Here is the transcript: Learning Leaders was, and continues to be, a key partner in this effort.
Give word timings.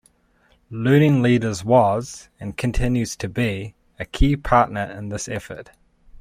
Learning 0.71 1.21
Leaders 1.21 1.63
was, 1.63 2.27
and 2.39 2.57
continues 2.57 3.15
to 3.15 3.29
be, 3.29 3.75
a 3.99 4.05
key 4.05 4.35
partner 4.35 4.81
in 4.85 5.09
this 5.09 5.27
effort. 5.29 5.69